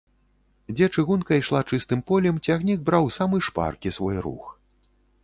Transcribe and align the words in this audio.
Дзе 0.77 0.87
чыгунка 0.95 1.37
ішла 1.41 1.61
чыстым 1.71 2.01
полем, 2.11 2.39
цягнік 2.49 2.79
браў 2.87 3.03
самы 3.19 3.37
шпаркі 3.49 3.95
свой 3.99 4.17
рух. 4.29 4.49